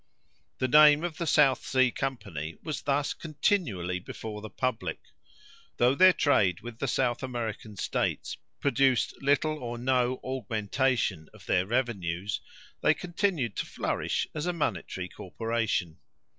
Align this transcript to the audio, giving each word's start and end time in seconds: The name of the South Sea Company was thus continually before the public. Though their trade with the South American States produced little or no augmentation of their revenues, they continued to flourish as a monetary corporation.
The 0.57 0.67
name 0.67 1.03
of 1.03 1.17
the 1.17 1.27
South 1.27 1.63
Sea 1.63 1.91
Company 1.91 2.57
was 2.63 2.81
thus 2.81 3.13
continually 3.13 3.99
before 3.99 4.41
the 4.41 4.49
public. 4.49 4.97
Though 5.77 5.93
their 5.93 6.11
trade 6.11 6.61
with 6.61 6.79
the 6.79 6.87
South 6.87 7.21
American 7.21 7.75
States 7.77 8.35
produced 8.59 9.21
little 9.21 9.59
or 9.59 9.77
no 9.77 10.19
augmentation 10.23 11.29
of 11.35 11.45
their 11.45 11.67
revenues, 11.67 12.41
they 12.81 12.95
continued 12.95 13.55
to 13.57 13.67
flourish 13.67 14.25
as 14.33 14.47
a 14.47 14.53
monetary 14.53 15.07
corporation. 15.07 15.99